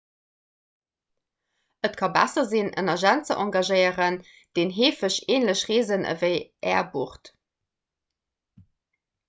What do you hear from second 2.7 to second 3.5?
en agent ze